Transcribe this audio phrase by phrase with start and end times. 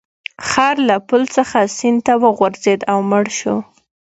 [0.49, 3.55] خر له پل څخه سیند ته وغورځید او مړ شو.